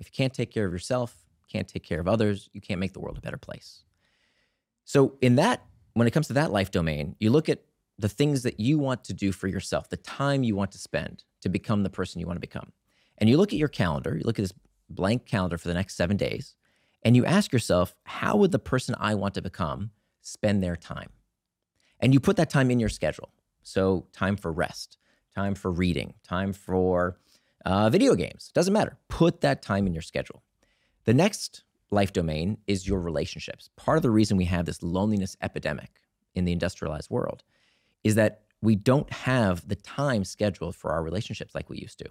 If 0.00 0.08
you 0.08 0.12
can't 0.12 0.34
take 0.34 0.50
care 0.50 0.66
of 0.66 0.72
yourself, 0.72 1.16
can't 1.48 1.68
take 1.68 1.84
care 1.84 2.00
of 2.00 2.08
others, 2.08 2.48
you 2.52 2.60
can't 2.60 2.80
make 2.80 2.92
the 2.92 3.00
world 3.00 3.18
a 3.18 3.20
better 3.20 3.36
place. 3.36 3.84
So 4.84 5.16
in 5.20 5.36
that 5.36 5.62
when 5.94 6.08
it 6.08 6.10
comes 6.10 6.26
to 6.28 6.32
that 6.32 6.50
life 6.50 6.70
domain, 6.70 7.14
you 7.20 7.30
look 7.30 7.48
at 7.48 7.60
the 8.02 8.08
things 8.08 8.42
that 8.42 8.58
you 8.58 8.78
want 8.78 9.04
to 9.04 9.14
do 9.14 9.30
for 9.30 9.46
yourself, 9.46 9.88
the 9.88 9.96
time 9.96 10.42
you 10.42 10.56
want 10.56 10.72
to 10.72 10.78
spend 10.78 11.22
to 11.40 11.48
become 11.48 11.84
the 11.84 11.90
person 11.90 12.20
you 12.20 12.26
want 12.26 12.36
to 12.36 12.40
become. 12.40 12.72
And 13.18 13.30
you 13.30 13.36
look 13.36 13.52
at 13.52 13.60
your 13.60 13.68
calendar, 13.68 14.16
you 14.16 14.24
look 14.24 14.40
at 14.40 14.42
this 14.42 14.52
blank 14.90 15.24
calendar 15.24 15.56
for 15.56 15.68
the 15.68 15.74
next 15.74 15.94
seven 15.94 16.16
days, 16.16 16.56
and 17.04 17.14
you 17.14 17.24
ask 17.24 17.52
yourself, 17.52 17.94
how 18.02 18.36
would 18.36 18.50
the 18.50 18.58
person 18.58 18.96
I 18.98 19.14
want 19.14 19.34
to 19.34 19.42
become 19.42 19.92
spend 20.20 20.62
their 20.62 20.74
time? 20.74 21.10
And 22.00 22.12
you 22.12 22.18
put 22.18 22.36
that 22.36 22.50
time 22.50 22.72
in 22.72 22.80
your 22.80 22.88
schedule. 22.88 23.32
So, 23.62 24.08
time 24.12 24.36
for 24.36 24.50
rest, 24.50 24.98
time 25.32 25.54
for 25.54 25.70
reading, 25.70 26.14
time 26.24 26.52
for 26.52 27.18
uh, 27.64 27.88
video 27.88 28.16
games, 28.16 28.50
doesn't 28.52 28.72
matter. 28.72 28.98
Put 29.08 29.42
that 29.42 29.62
time 29.62 29.86
in 29.86 29.92
your 29.92 30.02
schedule. 30.02 30.42
The 31.04 31.14
next 31.14 31.62
life 31.92 32.12
domain 32.12 32.58
is 32.66 32.88
your 32.88 32.98
relationships. 32.98 33.70
Part 33.76 33.96
of 33.98 34.02
the 34.02 34.10
reason 34.10 34.36
we 34.36 34.46
have 34.46 34.66
this 34.66 34.82
loneliness 34.82 35.36
epidemic 35.40 36.00
in 36.34 36.44
the 36.44 36.52
industrialized 36.52 37.08
world 37.08 37.44
is 38.04 38.14
that 38.16 38.42
we 38.60 38.76
don't 38.76 39.12
have 39.12 39.66
the 39.66 39.76
time 39.76 40.24
scheduled 40.24 40.76
for 40.76 40.92
our 40.92 41.02
relationships 41.02 41.54
like 41.54 41.68
we 41.68 41.78
used 41.78 41.98
to. 41.98 42.08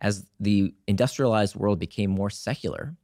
As 0.00 0.26
the 0.38 0.74
industrialized 0.86 1.56
world 1.56 1.78
became 1.78 2.10
more 2.10 2.30
secular, 2.30 2.94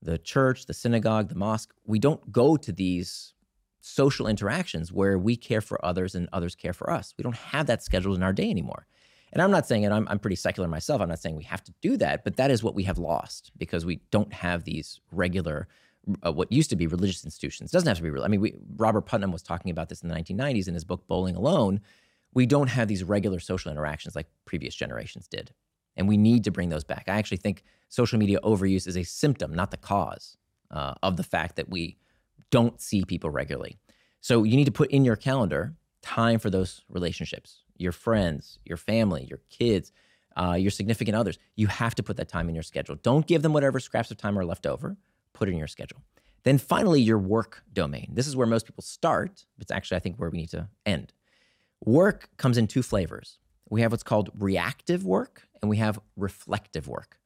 the 0.00 0.18
church, 0.18 0.66
the 0.66 0.74
synagogue, 0.74 1.28
the 1.28 1.34
mosque, 1.34 1.72
we 1.84 1.98
don't 1.98 2.30
go 2.30 2.56
to 2.56 2.72
these 2.72 3.34
social 3.80 4.28
interactions 4.28 4.92
where 4.92 5.18
we 5.18 5.36
care 5.36 5.60
for 5.60 5.84
others 5.84 6.14
and 6.14 6.28
others 6.32 6.54
care 6.54 6.72
for 6.72 6.90
us. 6.90 7.14
We 7.18 7.22
don't 7.22 7.36
have 7.36 7.66
that 7.66 7.82
scheduled 7.82 8.16
in 8.16 8.22
our 8.22 8.32
day 8.32 8.48
anymore. 8.48 8.86
And 9.32 9.42
I'm 9.42 9.50
not 9.50 9.66
saying, 9.66 9.84
and 9.84 9.94
I'm, 9.94 10.06
I'm 10.08 10.18
pretty 10.18 10.36
secular 10.36 10.68
myself, 10.68 11.00
I'm 11.00 11.08
not 11.08 11.18
saying 11.18 11.36
we 11.36 11.44
have 11.44 11.64
to 11.64 11.74
do 11.80 11.96
that, 11.96 12.22
but 12.22 12.36
that 12.36 12.50
is 12.50 12.62
what 12.62 12.74
we 12.74 12.84
have 12.84 12.98
lost 12.98 13.50
because 13.56 13.84
we 13.84 14.00
don't 14.10 14.32
have 14.32 14.64
these 14.64 15.00
regular, 15.10 15.68
uh, 16.24 16.32
what 16.32 16.50
used 16.50 16.70
to 16.70 16.76
be 16.76 16.86
religious 16.86 17.24
institutions. 17.24 17.70
It 17.70 17.72
doesn't 17.72 17.88
have 17.88 17.96
to 17.98 18.02
be 18.02 18.10
real. 18.10 18.24
I 18.24 18.28
mean, 18.28 18.40
we, 18.40 18.54
Robert 18.76 19.02
Putnam 19.02 19.32
was 19.32 19.42
talking 19.42 19.70
about 19.70 19.88
this 19.88 20.02
in 20.02 20.08
the 20.08 20.14
1990s 20.14 20.68
in 20.68 20.74
his 20.74 20.84
book, 20.84 21.06
Bowling 21.06 21.36
Alone. 21.36 21.80
We 22.34 22.46
don't 22.46 22.68
have 22.68 22.88
these 22.88 23.04
regular 23.04 23.40
social 23.40 23.70
interactions 23.70 24.16
like 24.16 24.26
previous 24.44 24.74
generations 24.74 25.28
did. 25.28 25.52
And 25.96 26.08
we 26.08 26.16
need 26.16 26.44
to 26.44 26.50
bring 26.50 26.70
those 26.70 26.84
back. 26.84 27.04
I 27.06 27.16
actually 27.16 27.36
think 27.36 27.62
social 27.88 28.18
media 28.18 28.38
overuse 28.42 28.86
is 28.86 28.96
a 28.96 29.02
symptom, 29.02 29.54
not 29.54 29.70
the 29.70 29.76
cause 29.76 30.36
uh, 30.70 30.94
of 31.02 31.16
the 31.16 31.22
fact 31.22 31.56
that 31.56 31.68
we 31.68 31.98
don't 32.50 32.80
see 32.80 33.04
people 33.04 33.30
regularly. 33.30 33.78
So 34.20 34.44
you 34.44 34.56
need 34.56 34.64
to 34.64 34.72
put 34.72 34.90
in 34.90 35.04
your 35.04 35.16
calendar 35.16 35.74
time 36.00 36.38
for 36.38 36.50
those 36.50 36.82
relationships, 36.88 37.62
your 37.76 37.92
friends, 37.92 38.58
your 38.64 38.76
family, 38.76 39.24
your 39.24 39.40
kids, 39.50 39.92
uh, 40.36 40.56
your 40.58 40.70
significant 40.70 41.16
others. 41.16 41.38
You 41.56 41.66
have 41.66 41.94
to 41.96 42.02
put 42.02 42.16
that 42.16 42.28
time 42.28 42.48
in 42.48 42.54
your 42.54 42.62
schedule. 42.62 42.96
Don't 42.96 43.26
give 43.26 43.42
them 43.42 43.52
whatever 43.52 43.78
scraps 43.80 44.10
of 44.10 44.16
time 44.16 44.38
are 44.38 44.44
left 44.44 44.66
over. 44.66 44.96
Put 45.42 45.48
it 45.48 45.52
in 45.54 45.58
your 45.58 45.66
schedule. 45.66 46.00
Then 46.44 46.56
finally, 46.56 47.00
your 47.00 47.18
work 47.18 47.64
domain. 47.72 48.12
This 48.14 48.28
is 48.28 48.36
where 48.36 48.46
most 48.46 48.64
people 48.64 48.84
start, 48.84 49.44
it's 49.58 49.72
actually, 49.72 49.96
I 49.96 49.98
think, 49.98 50.18
where 50.18 50.30
we 50.30 50.38
need 50.38 50.50
to 50.50 50.68
end. 50.86 51.12
Work 51.84 52.28
comes 52.36 52.58
in 52.58 52.68
two 52.68 52.80
flavors. 52.80 53.40
We 53.68 53.80
have 53.80 53.90
what's 53.90 54.04
called 54.04 54.30
reactive 54.38 55.04
work 55.04 55.48
and 55.60 55.68
we 55.68 55.78
have 55.78 55.98
reflective 56.16 56.86
work. 56.86 57.18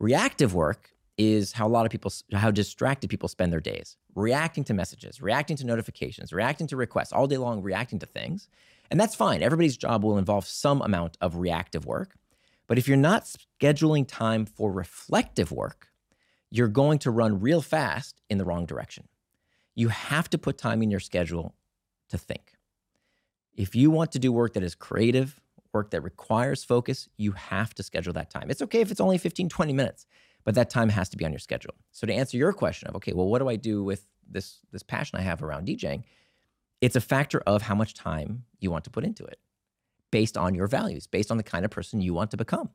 Reactive 0.00 0.54
work 0.54 0.94
is 1.18 1.52
how 1.52 1.66
a 1.66 1.68
lot 1.68 1.84
of 1.84 1.92
people, 1.92 2.10
how 2.32 2.50
distracted 2.50 3.10
people 3.10 3.28
spend 3.28 3.52
their 3.52 3.60
days, 3.60 3.98
reacting 4.14 4.64
to 4.64 4.72
messages, 4.72 5.20
reacting 5.20 5.58
to 5.58 5.66
notifications, 5.66 6.32
reacting 6.32 6.66
to 6.68 6.76
requests, 6.78 7.12
all 7.12 7.26
day 7.26 7.36
long, 7.36 7.60
reacting 7.60 7.98
to 7.98 8.06
things. 8.06 8.48
And 8.90 8.98
that's 8.98 9.14
fine. 9.14 9.42
Everybody's 9.42 9.76
job 9.76 10.02
will 10.04 10.16
involve 10.16 10.46
some 10.46 10.80
amount 10.80 11.18
of 11.20 11.36
reactive 11.36 11.84
work. 11.84 12.16
But 12.66 12.78
if 12.78 12.88
you're 12.88 12.96
not 12.96 13.28
scheduling 13.60 14.06
time 14.08 14.46
for 14.46 14.72
reflective 14.72 15.52
work, 15.52 15.87
you're 16.50 16.68
going 16.68 16.98
to 17.00 17.10
run 17.10 17.40
real 17.40 17.62
fast 17.62 18.20
in 18.28 18.38
the 18.38 18.44
wrong 18.44 18.66
direction. 18.66 19.08
You 19.74 19.88
have 19.88 20.28
to 20.30 20.38
put 20.38 20.58
time 20.58 20.82
in 20.82 20.90
your 20.90 21.00
schedule 21.00 21.54
to 22.08 22.18
think. 22.18 22.54
If 23.54 23.74
you 23.74 23.90
want 23.90 24.12
to 24.12 24.18
do 24.18 24.32
work 24.32 24.54
that 24.54 24.62
is 24.62 24.74
creative, 24.74 25.40
work 25.72 25.90
that 25.90 26.00
requires 26.00 26.64
focus, 26.64 27.08
you 27.16 27.32
have 27.32 27.74
to 27.74 27.82
schedule 27.82 28.12
that 28.14 28.30
time. 28.30 28.50
It's 28.50 28.62
okay 28.62 28.80
if 28.80 28.90
it's 28.90 29.00
only 29.00 29.18
15, 29.18 29.48
20 29.48 29.72
minutes, 29.72 30.06
but 30.44 30.54
that 30.54 30.70
time 30.70 30.88
has 30.88 31.08
to 31.10 31.16
be 31.16 31.24
on 31.24 31.32
your 31.32 31.38
schedule. 31.38 31.74
So 31.92 32.06
to 32.06 32.12
answer 32.12 32.36
your 32.36 32.52
question 32.52 32.88
of, 32.88 32.96
okay, 32.96 33.12
well, 33.12 33.26
what 33.28 33.40
do 33.40 33.48
I 33.48 33.56
do 33.56 33.84
with 33.84 34.06
this, 34.28 34.60
this 34.72 34.82
passion 34.82 35.18
I 35.18 35.22
have 35.22 35.42
around 35.42 35.66
DJing? 35.66 36.04
It's 36.80 36.96
a 36.96 37.00
factor 37.00 37.40
of 37.46 37.62
how 37.62 37.74
much 37.74 37.94
time 37.94 38.44
you 38.60 38.70
want 38.70 38.84
to 38.84 38.90
put 38.90 39.04
into 39.04 39.24
it 39.24 39.38
based 40.10 40.36
on 40.36 40.54
your 40.54 40.68
values, 40.68 41.06
based 41.06 41.30
on 41.30 41.36
the 41.36 41.42
kind 41.42 41.64
of 41.64 41.70
person 41.70 42.00
you 42.00 42.14
want 42.14 42.30
to 42.30 42.36
become. 42.36 42.70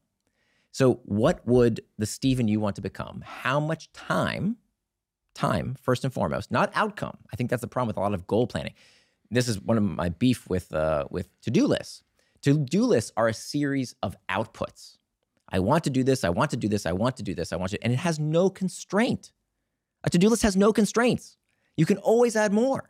So, 0.74 1.02
what 1.06 1.48
would 1.48 1.82
the 2.00 2.08
Stephen 2.08 2.48
you 2.48 2.60
want 2.60 2.76
to 2.78 2.82
become? 2.82 3.24
How 3.24 3.60
much 3.60 3.94
time, 3.94 4.58
time, 5.36 5.76
first 5.80 6.04
and 6.04 6.12
foremost, 6.12 6.50
not 6.50 6.72
outcome. 6.74 7.16
I 7.32 7.36
think 7.36 7.52
that's 7.52 7.62
the 7.62 7.68
problem 7.68 7.88
with 7.88 7.98
a 7.98 8.00
lot 8.00 8.16
of 8.16 8.26
goal 8.26 8.48
planning. 8.48 8.74
This 9.30 9.48
is 9.48 9.62
one 9.62 9.78
of 9.78 9.84
my 9.84 10.10
beef 10.10 10.50
with, 10.50 10.74
uh, 10.74 11.06
with 11.12 11.30
to 11.42 11.52
do 11.52 11.68
lists. 11.68 12.02
To 12.42 12.58
do 12.58 12.86
lists 12.86 13.12
are 13.16 13.28
a 13.28 13.36
series 13.36 13.94
of 14.02 14.18
outputs. 14.30 14.98
I 15.48 15.60
want 15.60 15.84
to 15.84 15.92
do 15.92 16.04
this, 16.04 16.24
I 16.24 16.30
want 16.30 16.50
to 16.52 16.58
do 16.58 16.68
this, 16.68 16.88
I 16.88 16.92
want 16.92 17.18
to 17.18 17.24
do 17.24 17.36
this, 17.36 17.54
I 17.54 17.56
want 17.56 17.70
to, 17.72 17.84
and 17.84 17.94
it 17.94 18.00
has 18.00 18.18
no 18.18 18.50
constraint. 18.50 19.32
A 20.04 20.10
to 20.10 20.18
do 20.18 20.28
list 20.28 20.42
has 20.42 20.58
no 20.58 20.74
constraints. 20.74 21.38
You 21.78 21.86
can 21.86 21.98
always 21.98 22.36
add 22.36 22.52
more. 22.52 22.90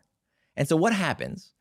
And 0.56 0.70
so, 0.70 0.78
what 0.78 0.94
happens? 0.94 1.52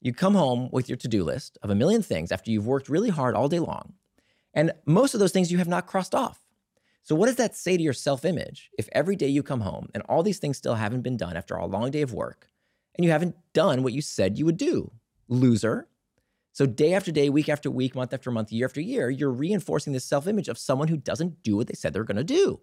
You 0.00 0.12
come 0.12 0.34
home 0.34 0.68
with 0.70 0.88
your 0.88 0.96
to 0.98 1.08
do 1.08 1.24
list 1.24 1.58
of 1.60 1.70
a 1.70 1.74
million 1.74 2.02
things 2.02 2.30
after 2.30 2.52
you've 2.52 2.66
worked 2.68 2.88
really 2.88 3.10
hard 3.10 3.34
all 3.34 3.48
day 3.48 3.58
long 3.58 3.94
and 4.54 4.72
most 4.86 5.14
of 5.14 5.20
those 5.20 5.32
things 5.32 5.50
you 5.50 5.58
have 5.58 5.68
not 5.68 5.86
crossed 5.86 6.14
off. 6.14 6.40
So, 7.04 7.14
what 7.14 7.26
does 7.26 7.36
that 7.36 7.56
say 7.56 7.76
to 7.76 7.82
your 7.82 7.92
self 7.92 8.24
image 8.24 8.70
if 8.78 8.88
every 8.92 9.16
day 9.16 9.28
you 9.28 9.42
come 9.42 9.60
home 9.60 9.88
and 9.94 10.02
all 10.04 10.22
these 10.22 10.38
things 10.38 10.56
still 10.56 10.74
haven't 10.74 11.02
been 11.02 11.16
done 11.16 11.36
after 11.36 11.54
a 11.54 11.66
long 11.66 11.90
day 11.90 12.02
of 12.02 12.12
work 12.12 12.48
and 12.94 13.04
you 13.04 13.10
haven't 13.10 13.36
done 13.52 13.82
what 13.82 13.92
you 13.92 14.02
said 14.02 14.38
you 14.38 14.44
would 14.44 14.56
do? 14.56 14.92
Loser. 15.28 15.88
So, 16.52 16.66
day 16.66 16.94
after 16.94 17.10
day, 17.10 17.28
week 17.28 17.48
after 17.48 17.70
week, 17.70 17.94
month 17.94 18.12
after 18.12 18.30
month, 18.30 18.52
year 18.52 18.66
after 18.66 18.80
year, 18.80 19.10
you're 19.10 19.30
reinforcing 19.32 19.92
this 19.92 20.04
self 20.04 20.26
image 20.28 20.48
of 20.48 20.58
someone 20.58 20.88
who 20.88 20.96
doesn't 20.96 21.42
do 21.42 21.56
what 21.56 21.66
they 21.66 21.74
said 21.74 21.92
they're 21.92 22.04
going 22.04 22.16
to 22.18 22.24
do, 22.24 22.60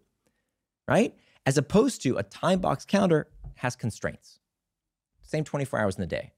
right? 0.88 1.16
As 1.46 1.58
opposed 1.58 2.02
to 2.04 2.18
a 2.18 2.24
time 2.24 2.60
box 2.60 2.86
calendar 2.86 3.28
has 3.56 3.76
constraints. 3.76 4.40
Same 5.24 5.44
24 5.44 5.80
hours 5.80 5.96
in 5.96 6.02
the 6.02 6.08
day, 6.08 6.32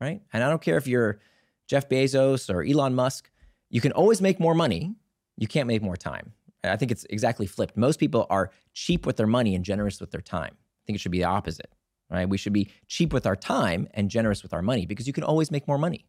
right? 0.00 0.22
And 0.32 0.42
I 0.42 0.48
don't 0.48 0.62
care 0.62 0.76
if 0.76 0.86
you're 0.86 1.20
Jeff 1.66 1.88
Bezos 1.88 2.52
or 2.52 2.64
Elon 2.64 2.94
Musk, 2.94 3.30
you 3.74 3.80
can 3.80 3.90
always 3.90 4.22
make 4.22 4.38
more 4.38 4.54
money. 4.54 4.94
You 5.36 5.48
can't 5.48 5.66
make 5.66 5.82
more 5.82 5.96
time. 5.96 6.32
I 6.62 6.76
think 6.76 6.92
it's 6.92 7.04
exactly 7.10 7.44
flipped. 7.44 7.76
Most 7.76 7.98
people 7.98 8.24
are 8.30 8.52
cheap 8.72 9.04
with 9.04 9.16
their 9.16 9.26
money 9.26 9.56
and 9.56 9.64
generous 9.64 10.00
with 10.00 10.12
their 10.12 10.20
time. 10.20 10.52
I 10.54 10.82
think 10.86 10.94
it 10.94 11.00
should 11.00 11.10
be 11.10 11.18
the 11.18 11.24
opposite, 11.24 11.72
right? 12.08 12.28
We 12.28 12.38
should 12.38 12.52
be 12.52 12.70
cheap 12.86 13.12
with 13.12 13.26
our 13.26 13.34
time 13.34 13.88
and 13.92 14.08
generous 14.08 14.44
with 14.44 14.54
our 14.54 14.62
money 14.62 14.86
because 14.86 15.08
you 15.08 15.12
can 15.12 15.24
always 15.24 15.50
make 15.50 15.66
more 15.66 15.76
money. 15.76 16.06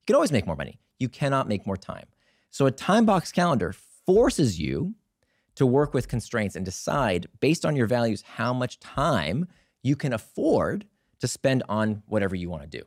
You 0.00 0.04
can 0.06 0.16
always 0.16 0.32
make 0.32 0.46
more 0.46 0.54
money. 0.54 0.80
You 0.98 1.08
cannot 1.08 1.48
make 1.48 1.66
more 1.66 1.78
time. 1.78 2.04
So 2.50 2.66
a 2.66 2.70
time 2.70 3.06
box 3.06 3.32
calendar 3.32 3.74
forces 4.04 4.60
you 4.60 4.94
to 5.54 5.64
work 5.64 5.94
with 5.94 6.08
constraints 6.08 6.56
and 6.56 6.64
decide 6.66 7.26
based 7.40 7.64
on 7.64 7.74
your 7.74 7.86
values 7.86 8.22
how 8.36 8.52
much 8.52 8.80
time 8.80 9.48
you 9.82 9.96
can 9.96 10.12
afford 10.12 10.84
to 11.20 11.26
spend 11.26 11.62
on 11.70 12.02
whatever 12.04 12.36
you 12.36 12.50
want 12.50 12.64
to 12.64 12.78
do. 12.78 12.84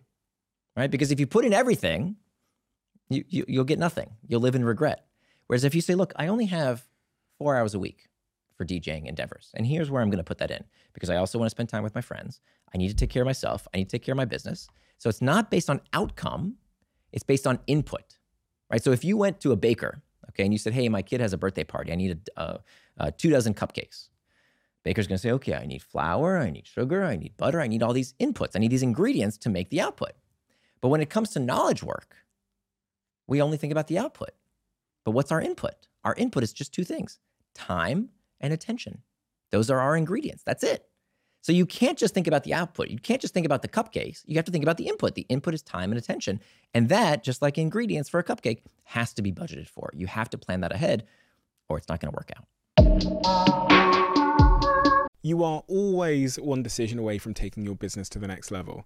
Right? 0.77 0.91
Because 0.91 1.09
if 1.09 1.19
you 1.19 1.25
put 1.25 1.43
in 1.43 1.53
everything, 1.53 2.17
you, 3.13 3.23
you 3.27 3.45
you'll 3.47 3.63
get 3.63 3.79
nothing. 3.79 4.11
You'll 4.27 4.41
live 4.41 4.55
in 4.55 4.65
regret. 4.65 5.05
Whereas 5.47 5.63
if 5.63 5.75
you 5.75 5.81
say, 5.81 5.95
look, 5.95 6.13
I 6.15 6.27
only 6.27 6.45
have 6.45 6.87
four 7.37 7.55
hours 7.55 7.73
a 7.73 7.79
week 7.79 8.07
for 8.55 8.65
DJing 8.65 9.07
endeavors, 9.07 9.51
and 9.55 9.65
here's 9.65 9.89
where 9.89 10.01
I'm 10.01 10.09
going 10.09 10.17
to 10.17 10.23
put 10.23 10.37
that 10.37 10.51
in 10.51 10.63
because 10.93 11.09
I 11.09 11.17
also 11.17 11.37
want 11.39 11.47
to 11.47 11.51
spend 11.51 11.69
time 11.69 11.83
with 11.83 11.95
my 11.95 12.01
friends. 12.01 12.39
I 12.73 12.77
need 12.77 12.89
to 12.89 12.95
take 12.95 13.09
care 13.09 13.23
of 13.23 13.27
myself. 13.27 13.67
I 13.73 13.77
need 13.77 13.89
to 13.89 13.97
take 13.97 14.03
care 14.03 14.13
of 14.13 14.17
my 14.17 14.25
business. 14.25 14.67
So 14.97 15.09
it's 15.09 15.21
not 15.21 15.51
based 15.51 15.69
on 15.69 15.81
outcome; 15.93 16.55
it's 17.11 17.23
based 17.23 17.47
on 17.47 17.59
input, 17.67 18.17
right? 18.71 18.83
So 18.83 18.91
if 18.91 19.03
you 19.03 19.17
went 19.17 19.39
to 19.41 19.51
a 19.51 19.55
baker, 19.55 20.01
okay, 20.29 20.43
and 20.43 20.53
you 20.53 20.59
said, 20.59 20.73
hey, 20.73 20.89
my 20.89 21.01
kid 21.01 21.21
has 21.21 21.33
a 21.33 21.37
birthday 21.37 21.63
party. 21.63 21.91
I 21.91 21.95
need 21.95 22.29
a, 22.37 22.59
two 23.17 23.29
dozen 23.29 23.53
cupcakes. 23.53 24.09
Baker's 24.83 25.07
going 25.07 25.17
to 25.17 25.21
say, 25.21 25.31
okay, 25.31 25.53
I 25.53 25.65
need 25.65 25.83
flour, 25.83 26.39
I 26.39 26.49
need 26.49 26.65
sugar, 26.65 27.03
I 27.03 27.15
need 27.15 27.37
butter, 27.37 27.61
I 27.61 27.67
need 27.67 27.83
all 27.83 27.93
these 27.93 28.13
inputs, 28.19 28.55
I 28.55 28.59
need 28.59 28.71
these 28.71 28.81
ingredients 28.81 29.37
to 29.39 29.49
make 29.49 29.69
the 29.69 29.81
output. 29.81 30.13
But 30.81 30.87
when 30.87 31.01
it 31.01 31.09
comes 31.09 31.29
to 31.31 31.39
knowledge 31.39 31.83
work, 31.83 32.15
we 33.31 33.41
only 33.41 33.55
think 33.55 33.71
about 33.71 33.87
the 33.87 33.97
output. 33.97 34.31
But 35.05 35.11
what's 35.11 35.31
our 35.31 35.39
input? 35.39 35.87
Our 36.03 36.13
input 36.15 36.43
is 36.43 36.51
just 36.51 36.73
two 36.73 36.83
things 36.83 37.17
time 37.55 38.09
and 38.41 38.51
attention. 38.51 39.03
Those 39.51 39.69
are 39.69 39.79
our 39.79 39.95
ingredients. 39.95 40.43
That's 40.45 40.63
it. 40.63 40.85
So 41.39 41.53
you 41.53 41.65
can't 41.65 41.97
just 41.97 42.13
think 42.13 42.27
about 42.27 42.43
the 42.43 42.53
output. 42.53 42.89
You 42.89 42.99
can't 42.99 43.21
just 43.21 43.33
think 43.33 43.45
about 43.45 43.61
the 43.61 43.69
cupcakes. 43.69 44.21
You 44.25 44.35
have 44.35 44.43
to 44.45 44.51
think 44.51 44.65
about 44.65 44.75
the 44.75 44.89
input. 44.89 45.15
The 45.15 45.25
input 45.29 45.53
is 45.53 45.61
time 45.61 45.91
and 45.91 45.97
attention. 45.97 46.41
And 46.73 46.89
that, 46.89 47.23
just 47.23 47.41
like 47.41 47.57
ingredients 47.57 48.09
for 48.09 48.19
a 48.19 48.23
cupcake, 48.23 48.63
has 48.83 49.13
to 49.13 49.21
be 49.21 49.31
budgeted 49.31 49.69
for. 49.69 49.89
You 49.93 50.07
have 50.07 50.29
to 50.31 50.37
plan 50.37 50.59
that 50.61 50.73
ahead 50.73 51.05
or 51.69 51.77
it's 51.77 51.87
not 51.87 52.01
going 52.01 52.11
to 52.11 52.17
work 52.17 52.31
out. 52.35 52.45
You 55.23 55.43
are 55.45 55.63
always 55.69 56.37
one 56.37 56.63
decision 56.63 56.99
away 56.99 57.17
from 57.17 57.33
taking 57.33 57.63
your 57.63 57.75
business 57.75 58.09
to 58.09 58.19
the 58.19 58.27
next 58.27 58.51
level. 58.51 58.85